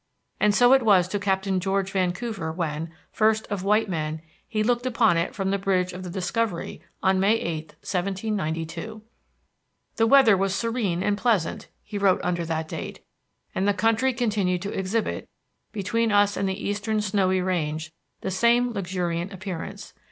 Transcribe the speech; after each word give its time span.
And 0.39 0.55
so 0.55 0.73
it 0.73 0.81
was 0.81 1.07
to 1.09 1.19
Captain 1.19 1.59
George 1.59 1.91
Vancouver 1.91 2.51
when, 2.51 2.91
first 3.11 3.45
of 3.51 3.61
white 3.63 3.87
men, 3.87 4.23
he 4.47 4.63
looked 4.63 4.87
upon 4.87 5.15
it 5.15 5.35
from 5.35 5.51
the 5.51 5.59
bridge 5.59 5.93
of 5.93 6.01
the 6.01 6.09
Discovery 6.09 6.81
on 7.03 7.19
May 7.19 7.35
8, 7.35 7.73
1792. 7.83 9.03
"The 9.97 10.07
weather 10.07 10.35
was 10.35 10.55
serene 10.55 11.03
and 11.03 11.19
pleasant," 11.19 11.67
he 11.83 11.99
wrote 11.99 12.19
under 12.23 12.45
that 12.45 12.67
date, 12.67 13.05
"and 13.53 13.67
the 13.67 13.75
country 13.75 14.11
continued 14.11 14.63
to 14.63 14.75
exhibit, 14.75 15.29
between 15.71 16.11
us 16.11 16.35
and 16.35 16.49
the 16.49 16.67
eastern 16.67 16.99
snowy 16.99 17.39
range, 17.39 17.91
the 18.21 18.31
same 18.31 18.71
luxuriant 18.73 19.31
appearance. 19.31 19.93